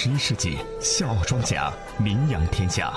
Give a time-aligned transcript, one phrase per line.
[0.00, 2.92] 十一世纪，笑傲庄稼名扬天下。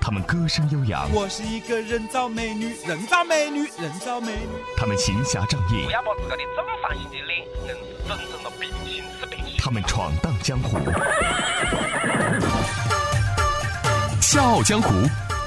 [0.00, 4.48] 他们歌声悠扬，我是一个人造美女，人造美女，人造美女。
[4.76, 9.54] 他们行侠仗义不，要把自个的正方形的脸硬是整成了平行四平行。
[9.58, 10.78] 他们闯荡江湖。
[14.20, 14.92] 笑傲江湖，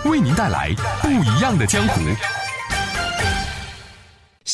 [0.09, 1.99] 为您带来不一样的江湖。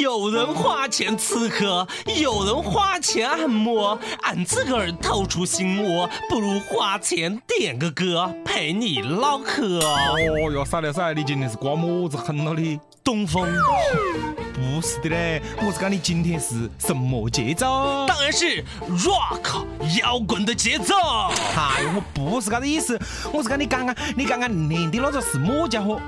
[0.00, 1.86] 有人花钱吃喝，
[2.20, 9.80] 有人花钱按摩，俺自个儿掏出心窝，不如花钱点个歌陪你唠嗑。
[9.80, 12.78] 哦哟，赛了赛，你今天是刮么子狠了你？
[13.02, 13.48] 东风，
[14.60, 18.04] 不是的嘞，我是讲你今天是什么节奏？
[18.06, 19.64] 当然是 rock
[19.98, 20.94] 摇滚的节奏。
[21.56, 23.00] 哎呦，我不是这个意思，
[23.32, 25.98] 我是讲你刚刚你刚刚念的那个是么家伙？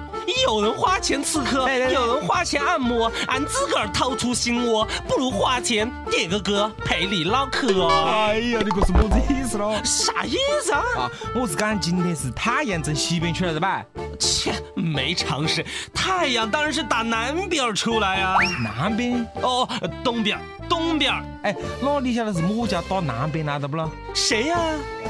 [0.47, 7.89] 有人花钱吃喝，有人花钱按摩，俺自个儿掏出心窝，不如花钱点个歌陪你唠嗑。
[7.89, 9.81] 哎呀，你这是么子意思咯？
[9.83, 10.83] 啥意思啊？
[10.99, 13.83] 啊，我是讲今天是太阳从西边出来的吧？
[14.23, 15.65] 切，没常识。
[15.93, 18.37] 太阳当然是打南边出来啊。
[18.63, 19.27] 南边？
[19.43, 19.69] 哦，
[20.05, 21.23] 东边儿，东边儿。
[21.43, 23.91] 哎，那你晓得是么家打南边来的不咯？
[24.15, 24.57] 谁呀、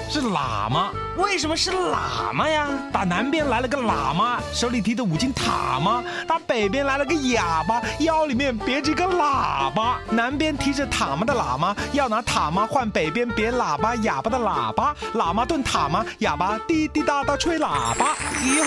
[0.08, 2.66] 是喇嘛，为什么是喇嘛呀？
[2.90, 10.00] 打南边来了个喇嘛，手里提着五斤塔嘛；打北边来了个哑巴，腰里面别着个喇叭。
[10.10, 18.16] 南边提着塔嘛的喇嘛要拿塔嘛换北边别喇叭哑巴的喇叭，喇嘛炖塔嘛，哑巴滴滴答答吹喇叭。
[18.56, 18.64] 哟，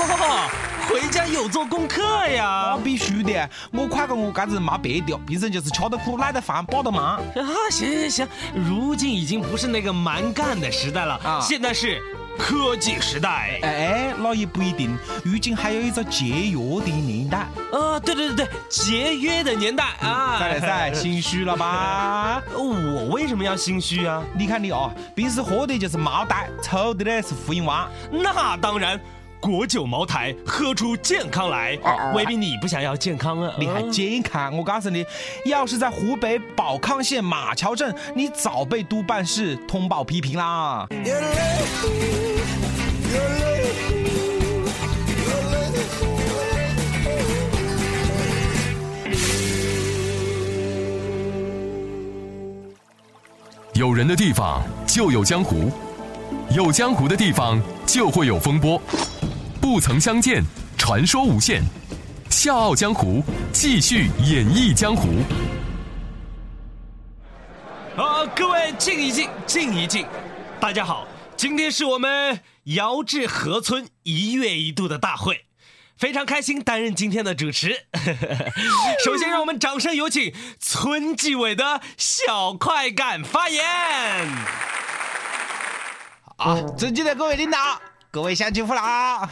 [0.88, 2.78] 回家有做功课那呀。
[2.84, 7.18] 必须的，我夸过我嘎子没别的，平时就是吃得苦、耐得烦、帮得忙。
[7.18, 7.22] 啊，
[7.72, 12.02] 行行行，如今已经不是那个蛮干的时代了，啊现在是
[12.38, 13.60] 科技时代。
[13.64, 17.48] 哎，那也不一定，如今还有一个节约的年代。
[17.72, 20.38] 呃，对对对对，节约的年代啊！
[20.40, 22.42] 再来赛，心虚了吧？
[22.54, 24.22] 我为什么要心虚啊？
[24.38, 27.90] 你看你哦，平时喝的就是茅台，抽的呢是福音王。
[28.12, 29.00] 那当然，
[29.46, 31.78] 国酒茅台，喝出健康来。
[32.16, 33.54] 未必你不想要健康啊？
[33.60, 34.58] 你还嗯健康？
[34.58, 35.06] 我告诉你，
[35.46, 40.88] 要是在湖北保康县马桥镇，你早被督办室通报批评啦。
[53.76, 55.72] 有人的地方就有江湖，
[56.50, 58.82] 有江湖的地方就会有风波。
[59.66, 60.44] 不曾相见，
[60.78, 61.60] 传说无限。
[62.30, 65.24] 笑傲江湖，继续演绎江湖。
[67.98, 70.06] 好，各位静一静，静一静。
[70.60, 75.46] 大家好，今天是我们姚志河村一月一度的大会，
[75.98, 77.88] 非常开心担任今天的主持。
[79.04, 83.66] 首先，让我们掌声有请村纪委的小快感发言。
[86.38, 87.82] 啊，尊敬的各位领导，
[88.16, 88.82] 各位乡亲父老，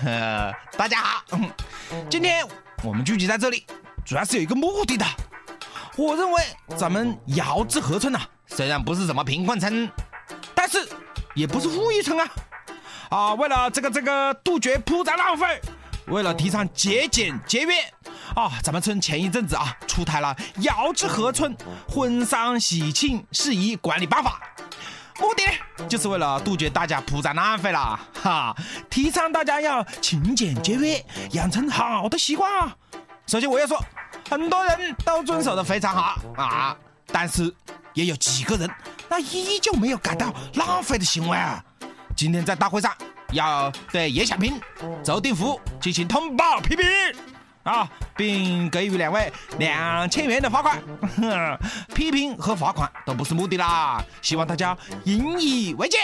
[0.04, 1.24] 呃，大家好。
[2.10, 2.46] 今天
[2.84, 3.66] 我们聚集在这里，
[4.04, 5.06] 主要是有一个目的的。
[5.96, 6.44] 我认为
[6.76, 9.90] 咱们遥至河村呐、虽然不是什么贫困村，
[10.54, 10.86] 但是
[11.34, 12.28] 也不是富裕村啊。
[13.10, 15.62] 啊，为了这个这个杜绝铺张浪费，
[16.08, 17.80] 为了提倡节俭节约，
[18.36, 21.56] 啊，咱们村前一阵子啊出台了《遥至河村
[21.88, 24.42] 婚丧喜庆事宜管理办法》。
[25.24, 28.54] 目的，就是为了杜绝大家铺张浪费啦，哈，
[28.90, 32.76] 提倡大家要勤俭节约，养成好的习惯啊。
[33.26, 33.82] 首先我要说，
[34.30, 36.76] 很多人都遵守的非常好啊，
[37.08, 37.50] 但是
[37.94, 38.70] 也有几个人
[39.08, 41.64] 那依旧没有改到浪费的行为啊。
[42.18, 42.94] 今天在大会上
[43.32, 44.60] 要对叶小平、
[45.02, 46.86] 周定福进行通报批评。
[47.64, 50.82] 啊，并给予两位两千元的罚款。
[51.96, 55.98] 批评和罚款都不是目的啦，希望大家引以为戒，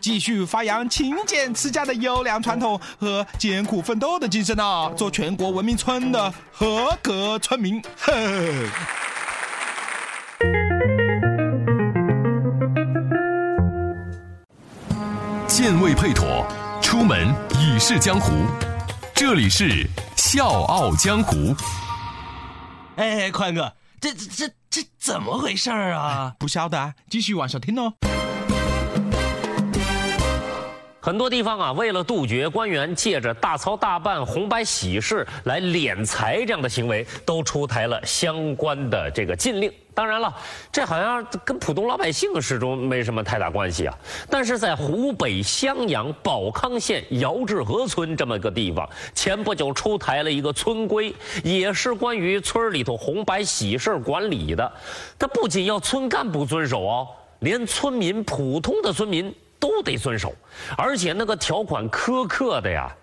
[0.00, 7.82] 继续发扬勤俭持家的优良传统和艰苦奋斗的精神啊，做全国文明村的合格村民。
[7.98, 8.12] 呵
[15.46, 16.46] 剑未配妥，
[16.82, 18.32] 出门已是江湖。
[19.14, 19.68] 这里是
[20.16, 21.54] 《笑傲江湖》。
[22.96, 26.34] 哎，宽哥，这这这这怎么回事儿啊？
[26.38, 27.94] 不晓得啊，继续往下听哦。
[31.04, 39.70] 很多地方啊，为了杜绝官员借着大操大办、红白喜事来敛财这样的行为，都出台了相关的这个禁令。
[39.92, 40.34] 当然了，
[40.72, 43.94] 这好像跟普通老百姓始终没什么太大关系啊。
[44.30, 54.72] 但是在湖北襄阳保康县姚志河村这么个地方，前不久出台了一个村规，也是关于村里头红白喜事管理的。
[55.18, 57.08] 它不仅要村干部遵守哦，
[57.40, 59.30] 连村民普通的村民。
[59.64, 60.34] 都得遵守，
[60.76, 62.94] 而且那个条款苛刻的呀，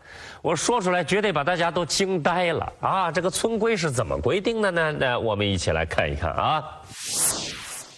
[0.43, 3.11] 我说出来绝对把大家都惊呆了啊！
[3.11, 4.91] 这个村规是怎么规定的呢？
[4.91, 6.63] 那我们一起来看一看啊。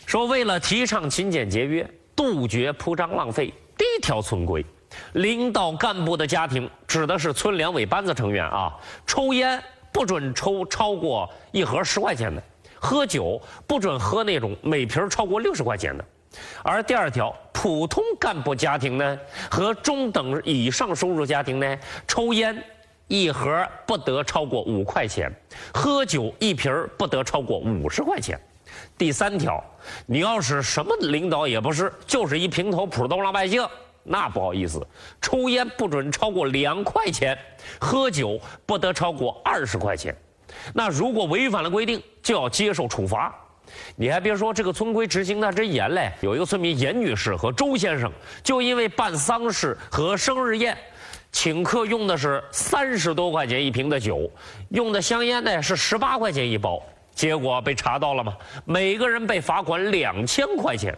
[0.06, 4.66] 说为了提倡勤俭节约，杜绝铺张浪费，第一条村规：
[5.12, 8.74] 领导干部的家庭指的是村两委班子成员啊，
[9.06, 9.62] 抽烟
[9.92, 12.42] 不准抽超过一盒十块钱的，
[12.80, 16.06] 喝酒不准喝那种每瓶超过六十块钱的。
[16.64, 19.20] 而第二条，普通干部家庭呢
[19.50, 21.78] 和中等以上收入家庭呢，
[22.08, 22.62] 抽烟
[23.08, 25.32] 一盒不得超过五块钱，
[25.74, 28.40] 喝酒一瓶不得超过五十块钱。
[28.98, 29.64] 第三条，
[30.06, 33.64] 你要是什么领导也不是，就是一平头普通老百姓，
[34.04, 34.86] 那不好意思，
[35.22, 37.38] 抽烟不准超过两块钱，
[37.80, 40.16] 喝酒不得超过二十块钱。
[40.74, 43.34] 那如果违反了规定，就要接受处罚。
[43.96, 46.12] 你还别说，这个村规执行的真严嘞！
[46.22, 48.12] 有一个村民严女士和周先生，
[48.44, 50.78] 就因为办丧事和生日宴，
[51.32, 54.30] 请客用的是三十多块钱一瓶的酒，
[54.70, 56.82] 用的香烟呢是十八块钱一包，
[57.14, 58.36] 结果被查到了嘛，
[58.66, 60.98] 每个人被罚款两千块钱。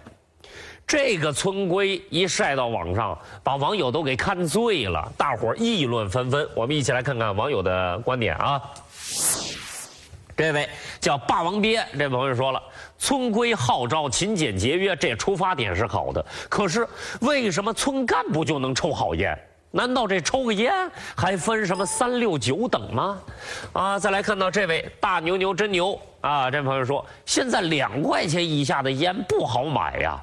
[0.88, 6.48] 这个村规一晒到网上，把网友都给看醉了，大伙议论纷纷。
[6.56, 8.62] 我们一起来看看网友的观点啊。
[10.36, 10.68] 这位
[11.00, 12.62] 叫霸王鳖，这朋友说了，
[12.98, 16.26] 村规号召勤俭节约，这出发点是好的。
[16.50, 16.86] 可是
[17.22, 19.38] 为什么村干部就能抽好烟？
[19.72, 20.74] 难道这抽个烟
[21.16, 23.18] 还分什么三六九等吗？
[23.74, 30.22] 啊，再来看到这位大牛牛真牛啊，这朋友说，现在两块钱以下的烟不好买呀。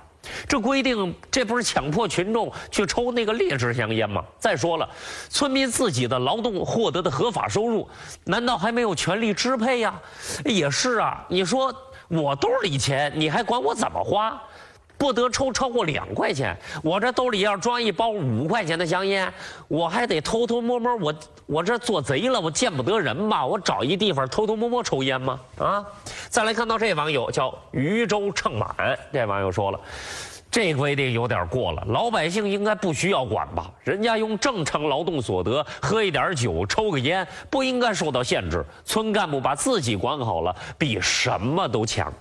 [0.48, 4.24] 这规定，这不是强迫群众去抽那个劣质香烟吗？
[4.38, 4.88] 再说了，
[5.28, 7.88] 村民自己的劳动获得的合法收入，
[8.24, 10.00] 难道还没有权利支配呀？
[10.44, 11.74] 也是啊，你说
[12.08, 14.40] 我兜里钱，你还管我怎么花？
[15.02, 16.56] 不得抽超过两块钱。
[16.80, 19.28] 我这兜里要装一包五块钱的香烟，
[19.66, 21.14] 我还得偷偷摸摸，我
[21.44, 23.44] 我这做贼了，我见不得人吧？
[23.44, 25.40] 我找一地方偷偷摸摸抽烟吗？
[25.58, 25.84] 啊！
[26.28, 29.80] 再来看到这网友叫渔舟盛满，这网友说了，
[30.48, 33.68] 这规定有点过了，老百姓应该不需要管吧？
[33.82, 38.64] 人家用正常劳动所得喝一点酒，抽个烟，不应该受到限制。
[38.84, 42.12] 村干部把自己管好了，比什么都强。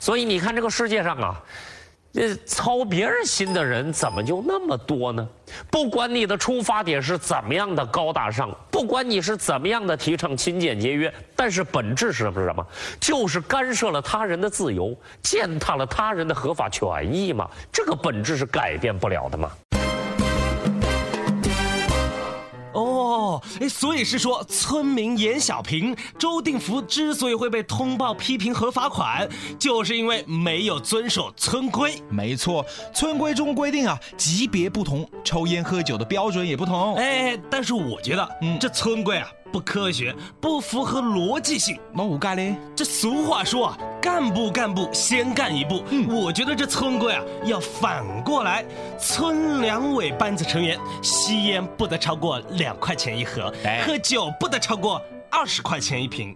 [0.00, 1.40] 所以你看，这个世界上啊。
[2.16, 5.28] 那操别人心的人怎么就那么多呢？
[5.68, 12.64] 不管你的出发点是怎么样的高大上，不管你是怎么样的提倡勤俭节约，但是本质是什么？
[13.00, 17.50] 就是干涉了他人的自由，践踏了他人的合法权益嘛。
[17.72, 19.50] 这个本质是改变不了的嘛。
[23.60, 31.94] 哎，所以是说，村民严小平、周定福之所以会被通报批评和罚款，就是因为没有遵守村规。
[32.08, 36.94] 没错，村规中规定啊，级别不同，抽烟喝酒的标准也不同。
[36.96, 39.28] 哎，但是我觉得，嗯，这村规啊。
[39.54, 41.78] 不科学，不符合逻辑性。
[41.92, 42.56] 那我干嘞？
[42.74, 45.80] 这俗话说啊，干部干部先干一步。
[45.90, 48.64] 嗯，我觉得这村规啊要反过来，
[48.98, 53.54] 村两委班子成员吸烟不得超过两块钱一盒，
[53.86, 55.00] 喝酒不得超过。
[55.34, 56.34] 二十块钱一瓶，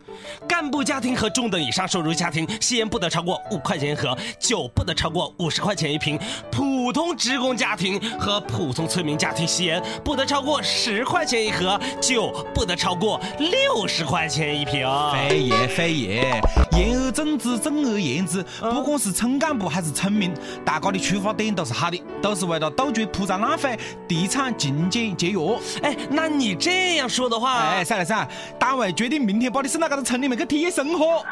[0.48, 6.18] 干部家庭和中等以上收入家庭吸烟不得超过五块钱一盒，酒不得超过五十块钱一瓶。
[6.50, 14.88] 普普通职工家庭和普通村民家庭吸烟不得超过十块钱一盒，酒不得超过六十块钱一瓶。
[15.12, 16.40] 非也非也，
[16.72, 20.32] 言而总之，总而言之，不管是村干部还是村民，
[20.64, 23.78] 大家的出发点都是好的，都是为了杜绝铺张浪费、
[24.08, 25.38] 提倡勤俭节约。
[25.82, 28.28] 哎，那你这样说的话，哎，算了算了，
[28.58, 31.24] 单位决定明天把你送到这个城里面去体验生活。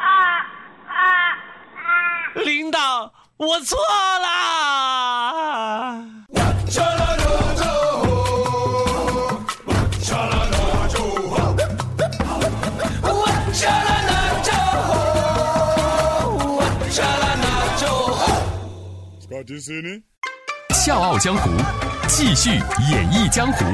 [2.45, 3.79] 领导，我错
[4.21, 4.27] 了。
[20.71, 21.51] 笑傲江湖，
[22.07, 22.51] 继续
[22.91, 23.65] 演绎江湖。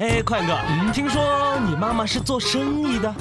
[0.00, 0.58] 哎，快哥，
[0.94, 3.14] 听说你妈妈是做生意的，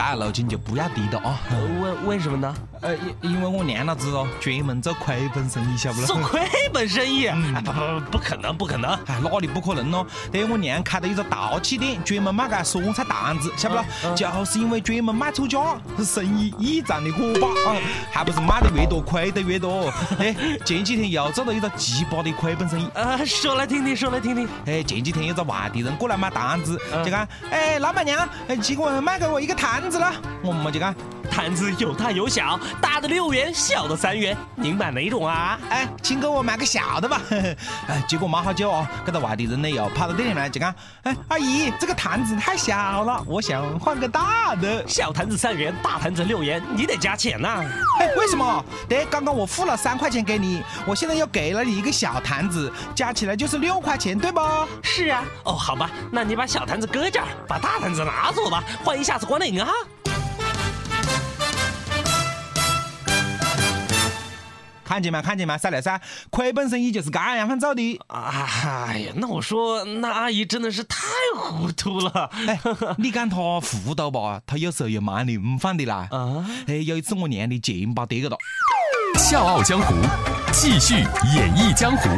[0.00, 1.38] 这路径就不要提了啊。
[1.50, 2.54] 呃为为什么呢？
[2.80, 6.06] 呃，因因为我娘老子哦，专门做亏本生意，晓不咯？
[6.06, 6.40] 做亏
[6.72, 7.26] 本生意？
[7.26, 8.92] 哎，不不不可能，不可能！
[9.06, 10.06] 哎，哪里不可能咯？
[10.32, 13.84] 对我娘开的一个陶器店，专门卖个酸菜坛子，晓不咯？
[14.16, 15.58] 就是因为专门卖错价，
[16.02, 17.76] 生意异常的火爆啊，
[18.10, 19.92] 还不是卖的越多亏的越多。
[20.18, 22.88] 哎，前几天又做了一个奇葩的亏本生意。
[22.94, 24.48] 呃，说来听听，说来听听。
[24.64, 30.12] 哎，前几天有个外地人过来买坛子，就讲，哎，老板娘，哎，请我卖给我一个坛子了。
[30.42, 30.94] 我们就讲，
[31.30, 35.58] 坛子有大有小，大的六元，小的三元，您买哪种啊？
[35.70, 37.20] 哎，请给我买个小的吧。
[37.86, 44.86] 哎，结果没好久哦，这个外地人呢又跑到店里来，就讲，哎，阿姨，这个坛子太小了，我想换个大的。
[44.88, 47.64] 小坛子三元，大坛子六元，你得加钱呐、
[48.00, 48.64] 哎，为什么？
[48.88, 54.66] 对，刚刚我付了三块钱给你，我现在又给了你一个小坛子，加起来就是六块钱，对吧？
[54.82, 59.70] 是啊，哦，好吧，那你把小坛子搁这儿，把大坛子拿走吧，换一下子关领啊。
[64.90, 65.22] 看见没？
[65.22, 65.56] 看见没？
[65.56, 68.00] 三来噻，亏本生意就是这样样做的。
[68.08, 70.98] 哎呀，那我说那阿姨真的是太
[71.36, 72.28] 糊涂了。
[72.48, 72.58] 哎，
[72.98, 76.08] 你讲她糊涂吧，她有时候又蛮灵放的啦。
[76.10, 78.36] 啊，哎，有一次我娘的钱包跌个了，
[79.16, 79.94] 笑傲江湖，
[80.52, 80.94] 继续
[81.36, 82.08] 演绎江湖。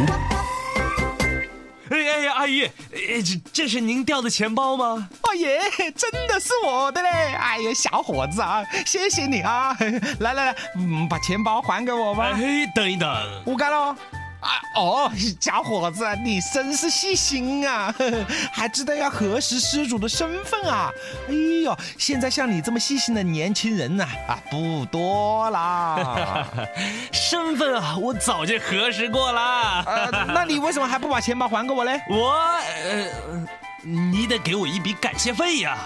[2.43, 5.09] 阿姨，哎这这是您掉的钱包吗？
[5.23, 5.61] 哦耶，
[5.97, 7.09] 真的是我的嘞！
[7.39, 9.77] 哎呀，小伙子啊，谢谢你啊！
[10.19, 12.33] 来来来，嗯，把钱包还给我吧。
[12.35, 13.09] 哎，等一等，
[13.47, 13.97] 我干了。
[14.43, 20.91] 啊哦， 小伙子，你真是细心啊，呵 呵还知道要核实失主的身份啊！
[21.29, 21.33] 哎
[21.65, 26.45] 呦，现在像你这么细心的年轻人呐、啊，不多啦。
[27.13, 29.85] 身份啊，我早就核实过啦。
[29.87, 32.01] 呃，那你为什么还不把钱包还给我嘞？
[32.11, 33.47] 我呃，
[33.85, 35.79] 你得给我一笔感谢费呀。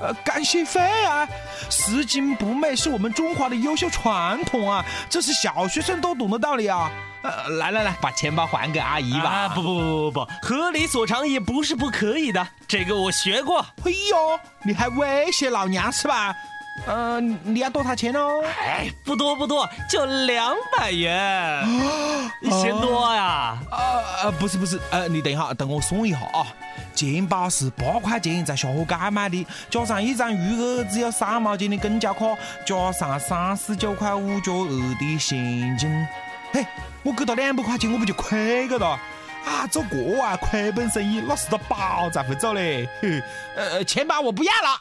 [0.00, 1.28] 呃，感谢费啊！
[1.68, 6.90] 拾金不昧是我们中华的优秀传统啊，这是小学生都懂的道理啊。
[7.22, 9.30] 呃，来来来，把钱包还给阿姨吧。
[9.30, 13.60] 啊，不不不不不，合理所偿也不是不可以的，这个我学过。
[13.84, 16.34] 哎呦，你还威胁老娘是吧？
[16.86, 18.40] 呃，你要多少钱哦？
[18.60, 21.66] 哎，不多不多，就两百元，
[22.62, 23.58] 嫌多呀？
[23.68, 26.46] 呃呃，不是不是，呃，你等一下，等我算一下啊。
[26.94, 32.26] 钱包是八块钱在下河街买的，加上一张余额只有三毛钱的公交卡，
[32.64, 36.06] 加上三十九块五角二的现金，
[36.52, 36.66] 嘿，
[37.02, 38.98] 我给他两百块钱，我不就亏个了？
[39.44, 42.88] 啊，做这啊亏本生意，那是个宝才会做嘞。
[43.00, 43.22] 嘿
[43.56, 44.80] 呃，钱包我不要了。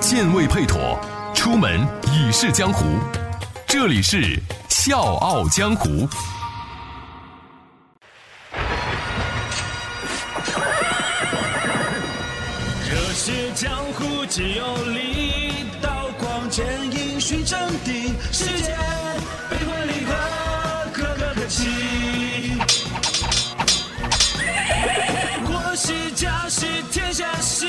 [0.00, 0.98] 剑未配妥，
[1.34, 2.84] 出门已是江湖。
[3.66, 4.38] 这里是
[4.68, 6.08] 笑傲江湖。
[14.36, 18.76] 只有力，刀光剑影寻真谛，世间
[19.48, 20.12] 悲欢离合，
[20.92, 22.58] 可歌可泣。
[25.46, 27.66] 国是家事天下事，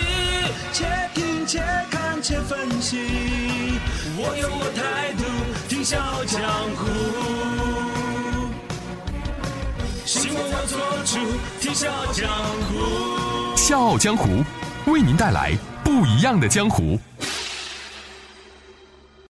[0.74, 3.80] 且听且看且分析。
[4.18, 5.24] 我有我态度，
[5.70, 6.42] 听笑傲江
[6.76, 6.86] 湖。
[10.04, 11.18] 希望我做主
[11.62, 12.28] 听笑傲江
[12.68, 13.56] 湖。
[13.56, 14.44] 笑傲江湖
[14.92, 15.58] 为您带来
[15.98, 17.00] 不一样的江湖。